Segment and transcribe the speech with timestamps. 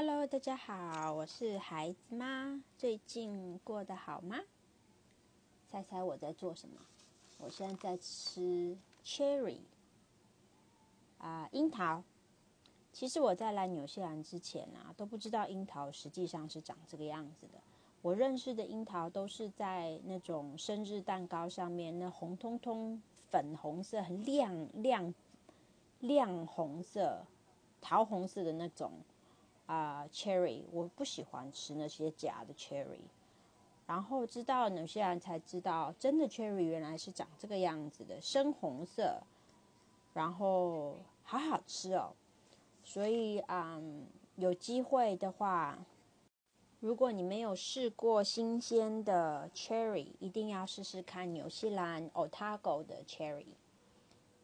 [0.00, 2.62] Hello，大家好，我是孩子妈。
[2.76, 4.38] 最近过得好吗？
[5.68, 6.80] 猜猜我在做什么？
[7.38, 9.58] 我现在在吃 cherry
[11.18, 12.04] 啊，樱桃。
[12.92, 17.58] 其实我在来纽西兰之前啊，都不知道樱桃实际上是长这个样子的。
[18.00, 25.12] 我认识的樱桃都是在那种生日蛋糕上面，那红彤彤、粉红色、很亮亮
[25.98, 27.26] 亮红色、
[27.80, 28.92] 桃红色的那种
[29.68, 33.06] 啊 cherry，我不喜欢吃那些假的 cherry。
[33.86, 39.22] 然后知道纽西兰才知道，真的 cherry 原来是长这个样子的，深红色，
[40.12, 42.12] 然后好好吃哦。
[42.82, 44.04] 所以嗯，
[44.34, 45.78] 有机会的话。
[46.80, 53.48] 如果你没有试过新鲜的 cherry，一定要试试看纽西兰 Otago 的 cherry。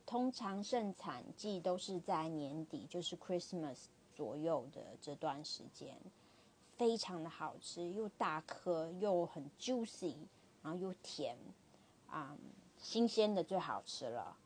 [0.04, 5.96] 通常盛产季都是在年底，就是 Christmas 左右的这段时间，
[6.76, 10.16] 非常的好吃，又大颗又很 juicy，
[10.62, 11.36] 然后又甜，
[12.08, 12.36] 啊，
[12.78, 14.36] 新鲜的最好吃了。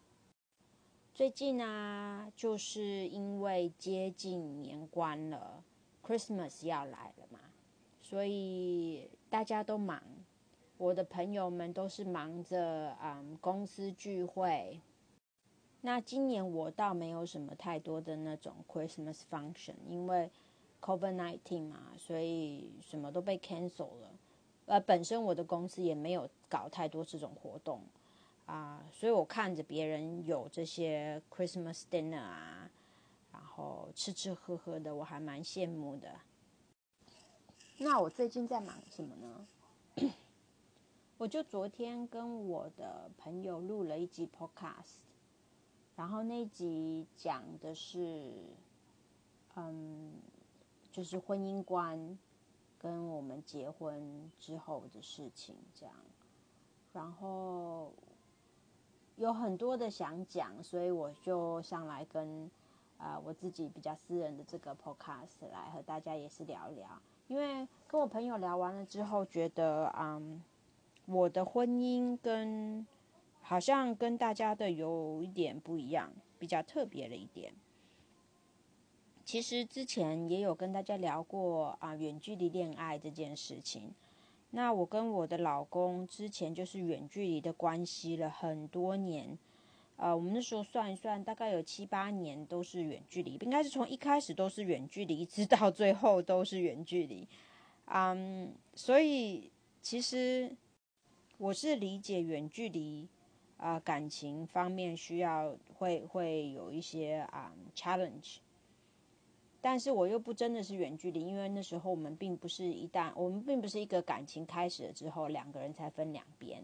[1.14, 5.62] 最近啊，就是因为接近年关了
[6.02, 7.40] ，Christmas 要来了嘛。
[8.00, 10.02] 所以大家都忙，
[10.76, 14.80] 我的朋友们都是忙着嗯公司聚会。
[15.88, 20.30] 那今年我倒没有什么太多的那种 Christmas function，因为
[20.82, 24.10] Covid nineteen 嘛，所以什么都被 cancel 了。
[24.66, 27.80] 呃，本身我的公司也没有搞太多这种活动
[28.44, 32.70] 啊，所以我看着别人有这些 Christmas dinner 啊，
[33.32, 36.10] 然后吃吃喝喝的，我还蛮羡慕的。
[37.78, 39.46] 那我最近在忙什么呢？
[41.16, 44.98] 我就昨天跟我的朋友录了一集 podcast，
[45.98, 48.32] 然后那集讲的是，
[49.56, 50.12] 嗯，
[50.92, 52.16] 就是婚姻观
[52.78, 55.94] 跟我们结婚之后的事情这样，
[56.92, 57.92] 然后
[59.16, 62.48] 有很多的想讲，所以我就上来跟
[62.98, 66.88] 啊我自己比较私人的这个 podcast 来和大家也是聊一聊。
[67.26, 70.40] 因为跟我朋友聊完了之后，觉得嗯，
[71.06, 72.86] 我的婚姻跟
[73.48, 77.50] 好像跟大家的有一点不一样，比较特别了一点。
[79.24, 83.94] 其实之前也有跟大家聊过啊，远距离恋爱这件事情。
[84.50, 89.38] 那我跟我的老公之前就是远距离的关系了很多年。
[89.96, 97.26] 呃，我们那时候算一算，大概有七八年都是远距离，应该是从一开始都是远距离，一直到最后都是远距离。
[97.86, 99.50] 嗯，所以
[99.80, 100.54] 其实
[101.38, 103.08] 我是理解远距离
[103.58, 108.38] 啊，感情方面需要会会有一些啊 challenge，
[109.60, 116.62] 但是我又不真的是远距离，因为那时候我们并不是一旦我们并不是一个感情开始了之后两个人才分两边。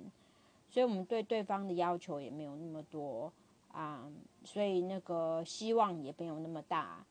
[0.71, 3.33] 所以我们对对方的要求也没有那么多
[3.71, 4.11] 啊，
[4.43, 7.05] 所以那个希望也没有那么大。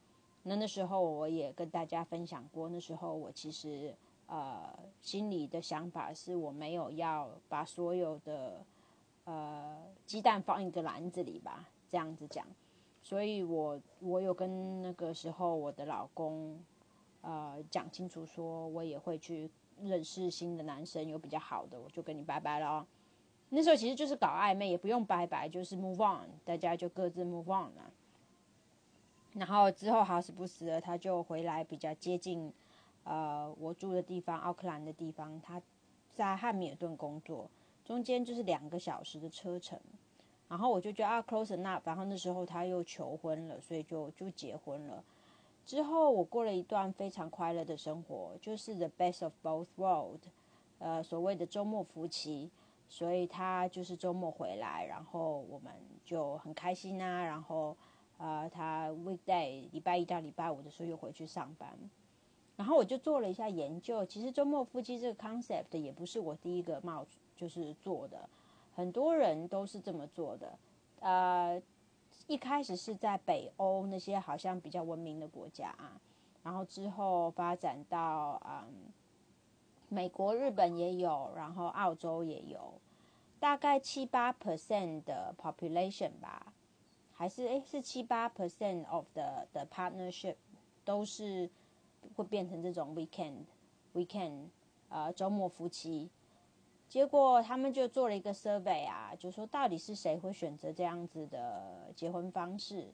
[0.43, 3.95] 那那时候我也跟大家分享过，那时候我其实
[4.27, 8.65] 呃心里的想法是我没有要把所有的
[9.25, 12.45] 呃鸡蛋放一个篮子里吧，这样子讲。
[13.01, 16.57] 所以我我有跟那个时候我的老公
[17.21, 19.49] 呃讲清楚，说我也会去
[19.81, 22.85] 认识新的男生，有比较好的，我就跟你拜拜了。
[23.49, 27.91] 那时候其实就是搞暧昧，也不用拜拜，就是 move on，大家就各自 move on 了。
[29.33, 32.51] 然后之后好死不死的，他就回来比较接近，
[33.03, 35.39] 呃，我住的地方，奥克兰的地方。
[35.41, 35.61] 他
[36.13, 37.49] 在汉密尔顿工作，
[37.83, 39.79] 中间就是两个小时的车程。
[40.47, 41.81] 然后我就觉得啊，close enough。
[41.83, 45.03] 然后那时候他又求婚了，所以就就结婚了。
[45.65, 50.21] 之后我过了一段非常快乐的生活，就是 the best of both world，
[50.79, 52.49] 呃，所谓的周末夫妻。
[52.89, 55.73] 所以他就是周末回来，然后我们
[56.05, 57.23] 就很开心啊。
[57.23, 57.75] 然后，
[58.19, 61.75] 呃，他 weekday 礼拜一到礼拜五的时候又回去上班。
[62.55, 68.29] 然后我就做了一下研究，其实周末夫妻这个 concept 也不是我第一个冒出就是做的，
[68.75, 70.57] 很多人都是这么做的。
[70.99, 71.61] 呃，
[72.27, 75.99] 一开始是在北欧那些好像比较文明的国家啊，
[76.43, 78.91] 然后之后发展到嗯。
[79.89, 82.81] 美国、日本也有，然后澳洲也有，
[83.39, 86.51] 大概七八 percent 的 population 吧，
[87.13, 90.35] 还是诶是七八 percent of the 的 partnership
[90.83, 91.47] 都是
[92.15, 93.43] 会变成这种 weekend
[93.93, 94.47] weekend
[94.89, 96.09] 呃周末夫妻。
[96.93, 102.85] 结果他们就做了一个 survey 啊，就说到底是谁会选择这样子的结婚方式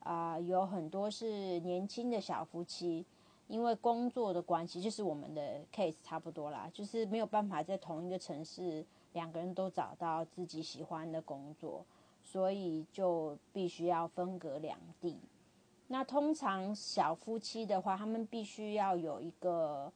[0.00, 0.38] 啊？
[0.38, 3.06] 有很多是年轻的小夫妻。
[3.48, 8.84] 因为工作的关系，就是我们的 case 差不多啦，就是没有办法在同一个城市
[9.14, 11.82] 两个人都找到自己喜欢的工作，
[12.22, 15.18] 所以就必须要分隔两地。
[15.88, 19.90] 那通常小夫妻的话，他们必须要有一个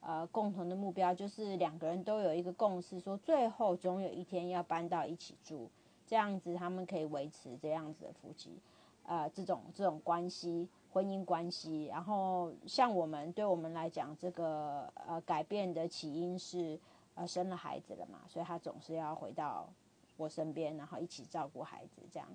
[0.00, 5.70] 呃共同的目标，就是两个人都有一个共识，说最后总有一天要搬到一起住，
[6.06, 8.58] 这样子他们可以维持这样子的夫妻，
[9.04, 10.68] 呃，这种这种关系。
[10.92, 16.76] 婚姻关系，然后像我们对我们来讲，这个呃改变的起因是
[17.14, 19.68] 呃生了孩子了嘛，所以他总是要回到
[20.16, 22.28] 我身边，然后一起照顾孩子这样。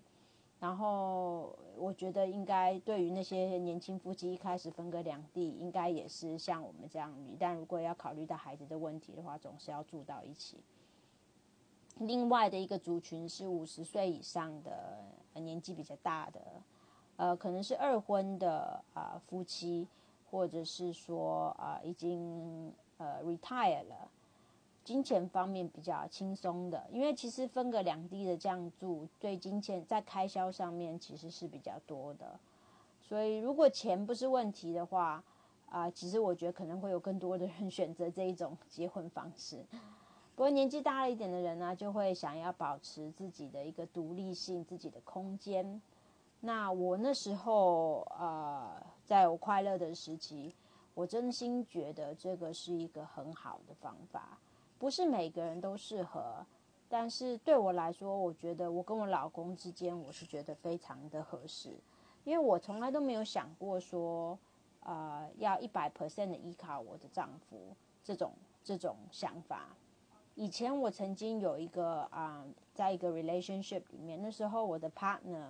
[0.59, 10.57] 然后我觉得应该对于那些年轻夫妻一开始分隔两地，应该也是像我们这样，但如果要考虑到孩子的问题的话，总是要住到一起。
[11.99, 15.03] 另外的一个族群是五十岁以上的
[15.35, 16.41] 年纪比较大的。
[17.17, 19.87] 呃，可能是二婚的啊夫妻，
[20.29, 24.11] 或者是说啊已经呃 retire 了，
[24.85, 32.39] 金钱方面比较轻松的，因为其实分隔两地的这样住，对金钱在开销上面其实是比较多的，
[33.01, 35.23] 所以如果钱不是问题的话，
[35.69, 39.57] 啊，其实我觉得可能会有更多的人选择这一种结婚方式。
[40.35, 45.81] 不过年纪大了一点的人呢，就会想要保持自己的一个独立性，自己的空间。
[46.41, 48.71] 那我那时候，呃，
[49.03, 50.53] 在我快乐的时期，
[50.93, 54.37] 我真心觉得这个是一个很好的方法，
[54.77, 56.45] 不是每个人都适合，
[56.89, 61.75] 但是对我来说，我觉得我跟我老公之间，我是觉得非常的合适，
[62.23, 64.37] 因为我从来都没有想过说，
[64.81, 68.31] 呃，要一百 percent 的依靠我的丈夫这种
[68.63, 69.69] 这种想法。
[70.35, 75.49] 以前我曾经有一个啊，在一个 relationship 里面，那时候我的 partner。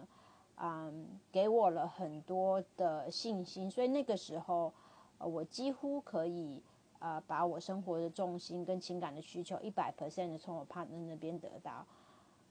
[0.57, 4.71] 嗯，给我了很多的信心，所以那个时候，
[5.17, 6.63] 我几乎可以
[7.05, 11.85] 呃把我生活的重心跟情感的需求一百 percent 的从我 partner 那边得到。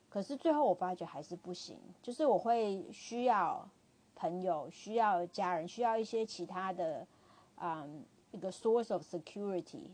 [0.09, 3.69] 可是最后我发觉还是不行，就是我会需要
[4.15, 7.05] 朋友，需要家人，需要一些其他的，
[7.57, 9.89] 嗯，一个 source of security。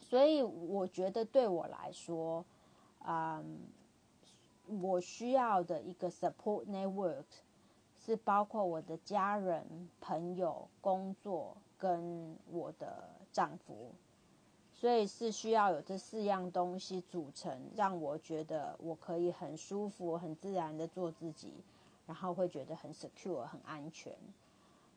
[0.00, 2.44] 所以我觉得对我来说，
[3.04, 3.58] 嗯。
[4.82, 7.24] 我需要的一个 support network
[7.96, 13.92] 是包括我的家人、朋友、工作跟我的丈夫，
[14.74, 21.54] 所以是需要有这四样东西组成，让我觉得我可以很舒服、很自然的做自己，
[22.06, 24.12] 然后会觉得很 secure、很安全。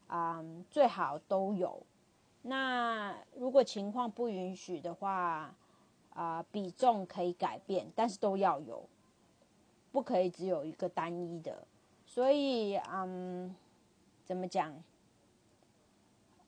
[0.08, 1.82] 啊，最好都有。
[2.42, 5.56] 那如果情况不允许的话，
[6.14, 8.84] 啊，比重可以改变，但是都要有。
[9.92, 11.68] 不可以只有一个单一的，
[12.06, 13.54] 所以嗯，
[14.26, 14.74] 怎么讲？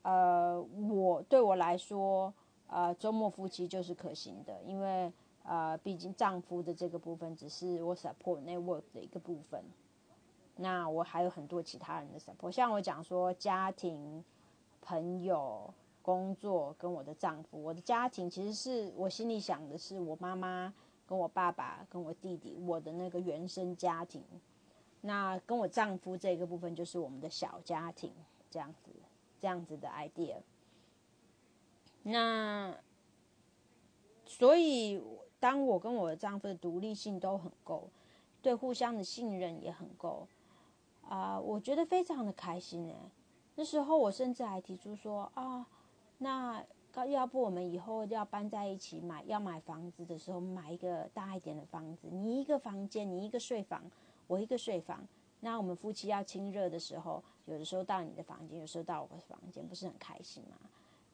[0.04, 2.32] 呃，我对我来说，
[2.68, 5.12] 呃，周末夫妻就是可行的，因为
[5.42, 9.60] 呃，毕竟丈夫的这个部分只是我 support network 的一个部分，
[10.56, 14.24] 那我还有很多其他人的 support，像我讲说家庭、
[14.80, 20.72] 朋友、工作跟我的丈夫，我的家庭其实是我心里想的是我妈妈。
[21.06, 24.24] 跟我爸爸、跟我弟弟，我的那个原生家庭，
[25.02, 28.10] 那跟我丈夫这个部分就是我们的小家庭，
[28.50, 28.90] 这样子，
[29.44, 30.36] 这样子的 idea。
[32.02, 32.74] 那
[34.24, 34.98] 所以，
[35.38, 37.90] 当我跟我的丈夫的独立性都很够，
[38.40, 40.26] 对互相的信任也很够，
[41.06, 42.96] 啊，我觉得非常的开心哎。
[43.56, 45.66] 那时候我甚至还提出说啊，
[46.16, 46.64] 那。
[47.08, 52.06] 要不我们以后要搬在一起买，要买房子的时候买一个大一点的房子。
[52.08, 53.82] 你一个房间，你一个睡房，
[54.28, 55.04] 我一个睡房。
[55.44, 60.56] 那我们夫妻要亲热的时候，有的时候到你的房间，有时候到我的房间，不是很开心吗？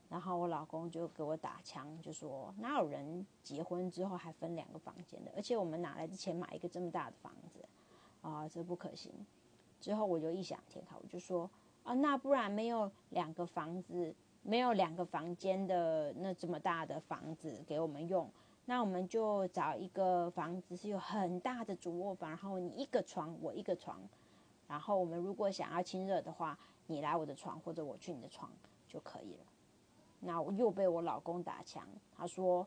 [0.08, 5.32] 然后我老公就给我打枪，就说哪有人结婚之后还分两个房间的？
[5.34, 7.58] 而且我们哪来的钱买一个这么大的房子？
[8.22, 9.12] 啊，这不可行。
[9.80, 11.50] 之后我就异想天开，我就说
[11.82, 14.14] 啊，那不然没有两个房子。
[14.42, 18.26] 没有两个房间的那这么大的房子给我们用，
[18.70, 24.00] 那我们就找一个房子是有很大的主卧房，然后你一个床，我一个床，
[24.68, 28.48] 然后我们如果想要亲热的话，你来我的床或者我去你的床
[28.86, 29.44] 就可以了。
[30.20, 31.84] 那我又被我老公打枪，
[32.16, 32.64] 他说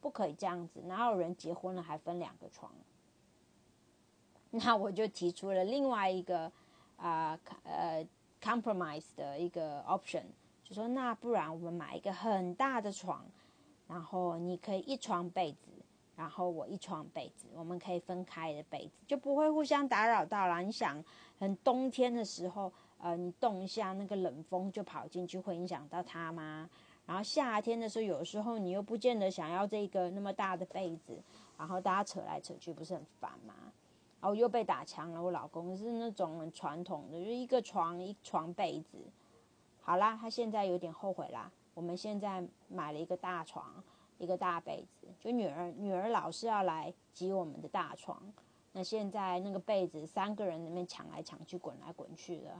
[0.00, 2.72] 不可以这样子，哪有人结婚了还分两个床？
[4.48, 6.50] 那我就提出了另外一个
[6.96, 8.02] 啊呃
[8.40, 10.24] compromise 的一个 option。
[10.64, 13.22] 就说那不然我们买一个很大的床，
[13.88, 15.70] 然后你可以一床被子，
[16.16, 20.60] 然后我一床被子，我们可以分开的被子，就不会互相打扰到了。
[20.62, 21.02] 你想，
[21.38, 26.68] 很冬天的时候，呃，你动一下那个冷风就跑进去，会影响到它吗？
[27.06, 31.22] 然后夏天的时候，有时候你又不见得想要这个那么大的被子，
[31.56, 33.54] 然后大家扯来扯去，不是很烦吗？
[34.20, 35.22] 然后又被打枪了。
[35.22, 38.98] 我老公是那种很传统的，就一个床一床被子。
[39.80, 41.52] 好啦，他现在有点后悔啦。
[41.76, 43.70] 我们现在买了一个大床，
[44.16, 48.18] 一个大被子，就女儿女儿老是要来挤我们的大床。
[48.72, 52.50] 那现在那个被子，三个人那边抢来抢去，滚来滚去的，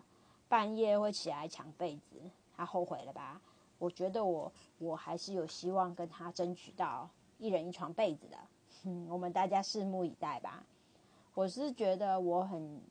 [0.51, 2.21] 半夜会起来抢被子，
[2.55, 3.41] 他后悔了吧？
[3.79, 7.09] 我觉得我我还是有希望跟他争取到
[7.39, 8.37] 一人一床被子的。
[8.85, 10.63] 嗯，我们大家拭目以待吧。
[11.33, 12.83] 我是觉得我很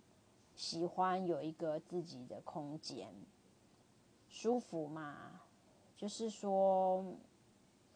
[0.56, 3.14] 喜欢有一个自己的空间。
[4.28, 5.40] 舒服嘛，
[5.96, 7.04] 就是说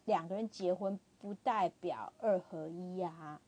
[0.05, 3.39] 两个人结婚不代表二合一呀。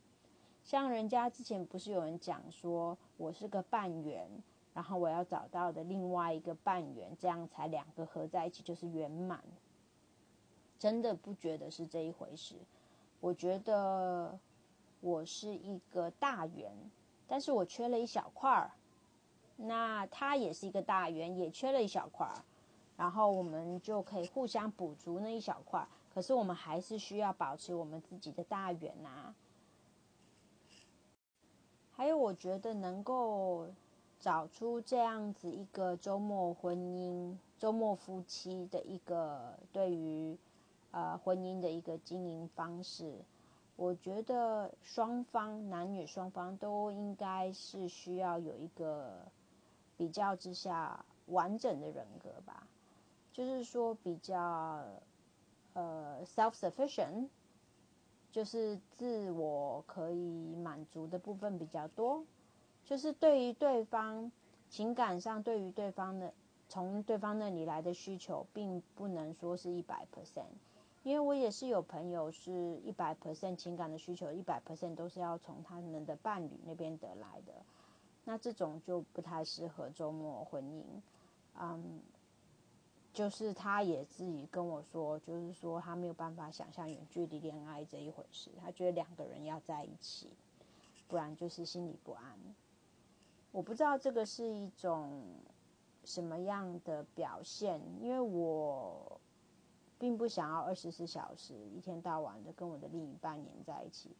[0.64, 4.28] 像人家之前不是有人讲说，我是个半圆，
[4.74, 9.44] 然后我要找到的另外一个半圆，这样才两个合在一起就是圆满。
[10.78, 12.56] 真的不觉得是这一回事。
[13.20, 14.38] 我觉得
[15.00, 16.72] 我是一个大圆，
[17.28, 18.72] 但是我缺了一小块儿。
[19.58, 22.34] 那他也是一个大圆，也缺了一小块儿。
[23.02, 29.34] 然后我们就可以互相补足那一小块，可是我们还是需要保持我们自己的大圆呐。
[31.94, 33.66] 还有，我觉得能够
[34.20, 40.38] 找出这样子一个周末婚姻、周末夫妻的一个对于
[40.92, 43.16] 呃婚姻的一个经营方式，
[43.78, 49.26] 我觉得双方男女双方都应该是需要有一个
[49.98, 52.68] 比较之下完整的人格吧。
[53.34, 54.84] 就是说比较，
[55.74, 57.30] 呃，self-sufficient，
[58.30, 62.26] 就是自我可以满足的部分比较多。
[62.84, 64.30] 就是对于对方
[64.70, 66.34] 情感上，对于对方的
[66.68, 70.52] 从对方那里来的需求，并不能说是一百 percent。
[71.04, 72.52] 因为我也是有朋友是
[72.84, 77.54] 一百 percent 情感的需求，一百 percent 都是要从他们的伴侣那边得来的。
[78.26, 80.84] 那这种就不太适合周末婚姻，
[81.58, 82.02] 嗯。
[83.14, 88.50] 就是他也自己跟我说，就是说他没有办法想象远距离恋爱这一回事。
[88.62, 90.30] 他觉得两个人要在一起，
[91.10, 92.24] 不然就是心里不安。
[93.52, 95.22] 我不知道这个是一种
[96.06, 99.20] 什么样的表现，因为我
[100.00, 104.16] 并不想要二十四小时一天到晚的跟我的另一半黏在一起。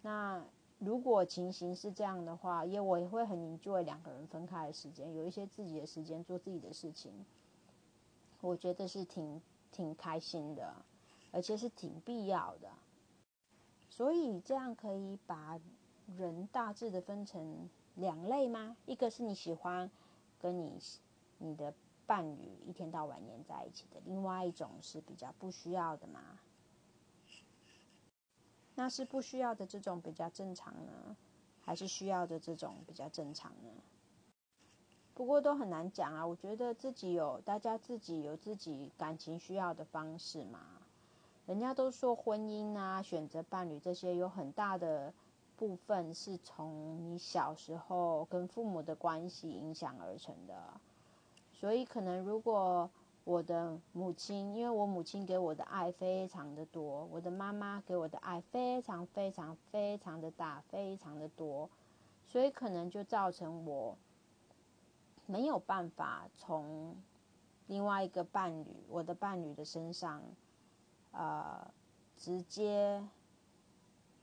[0.00, 0.42] 那
[0.78, 7.12] 如果情形是这样的话，也我也会很 enjoy 两个人分开的时间，有一些自己的时间做自己的事情。
[8.40, 10.74] 我觉得是挺挺开心的，
[11.32, 12.70] 而且是挺必要的。
[13.88, 15.60] 所以这样可以把
[16.16, 18.76] 人大致的分成两类吗？
[18.86, 19.90] 一个是你喜欢
[20.40, 20.78] 跟你
[21.38, 21.74] 你的
[22.06, 26.38] 伴侣一天到晚黏在一起的，另外一种是比较不需要的吗？
[28.74, 31.16] 那是不需要的这种比较正常呢，
[31.60, 33.70] 还是需要的这种比较正常呢？
[35.20, 40.60] 不过都很难讲啊，我觉得自己有大家自己有自己感情需要的方式嘛。
[41.44, 45.12] 人家都说婚姻啊，选择伴侣这些有很大的
[45.58, 50.54] 部分是从你小时候跟父母的关系影响而成的。
[51.52, 52.88] 所以可能如果
[53.24, 61.68] 我的母亲，因为我母亲给我的爱非常的多，我的妈妈给我的爱非常非常非常的大，非常的多，
[62.26, 63.98] 所以可能就造成我。
[65.30, 66.96] 没有办法从
[67.68, 70.20] 另外一个伴侣，我的伴侣的身上，
[71.12, 71.64] 呃，
[72.16, 73.00] 直接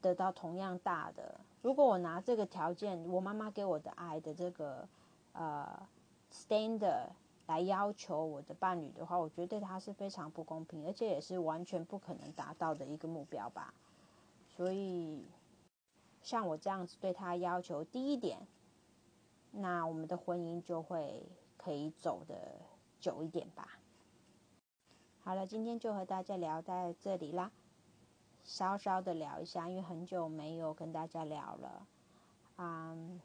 [0.02, 1.40] 得到同样大的。
[1.62, 4.86] 如果我拿这个条件，我妈妈给我的爱的这个
[5.32, 5.88] 呃
[6.30, 7.08] standard
[7.46, 13.74] 来要求我的伴侣的话，我觉得他是非常不公平，而且也是完全不可能达到的一个目标吧。
[14.50, 15.26] 所以，
[16.22, 18.46] 像我这样子对他要求低一点。
[19.60, 22.36] 那我们的婚姻就会可以走的
[23.00, 23.80] 久一点吧。
[25.20, 27.52] 好了，今天就和大家聊在这里啦，
[28.44, 31.88] 稍稍的聊一下，因为很久没有跟大家聊了。
[32.58, 33.20] 嗯，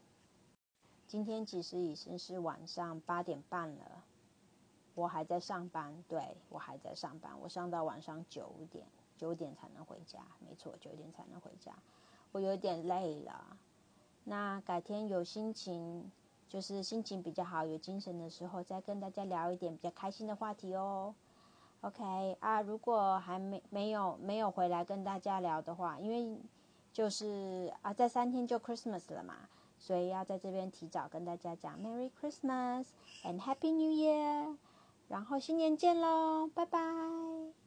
[1.07, 4.03] 今天其实已经是晚上八点半了，
[4.95, 8.87] 我还在上班，对我还在上班，我上到晚上九点，
[9.17, 11.71] 九点才能回家，没错，九点才能回家，
[12.31, 13.55] 我有点累了。
[14.25, 16.11] 那改天有心情，
[16.53, 21.15] 就是心情比较好、有精神的时候，再跟大家聊一点比较开心的话题哦。
[21.81, 26.39] OK 啊，如果还没没有没有回来跟大家聊的话，因为
[26.91, 29.33] 就是啊，在三天就 Christmas 了嘛，
[29.79, 32.85] 所以要在这边提早跟大家讲 Merry Christmas
[33.23, 34.55] and Happy New Year，
[35.07, 37.62] 然后新年见喽，拜拜。